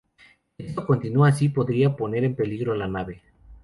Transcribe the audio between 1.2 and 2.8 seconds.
así podría poner en peligro a